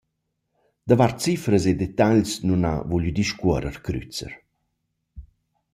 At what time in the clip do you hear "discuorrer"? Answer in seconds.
3.19-3.77